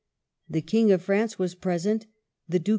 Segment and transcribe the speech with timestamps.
[0.49, 2.07] The King of France was present.
[2.49, 2.69] The Duke